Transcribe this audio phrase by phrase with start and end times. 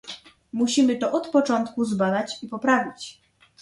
[0.53, 3.21] Musimy to od początku zbadać i poprawić